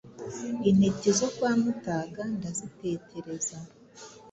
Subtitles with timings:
[0.69, 3.57] Intiti zo kwa Mutaga ndazitetereza.